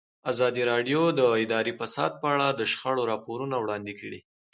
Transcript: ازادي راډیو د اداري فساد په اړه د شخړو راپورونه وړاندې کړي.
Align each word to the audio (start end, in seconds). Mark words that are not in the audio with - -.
ازادي 0.31 0.63
راډیو 0.71 1.01
د 1.19 1.21
اداري 1.43 1.73
فساد 1.79 2.11
په 2.21 2.27
اړه 2.33 2.47
د 2.51 2.61
شخړو 2.71 3.03
راپورونه 3.11 3.55
وړاندې 3.59 3.93
کړي. 3.99 4.19